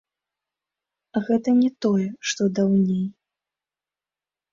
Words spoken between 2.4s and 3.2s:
даўней.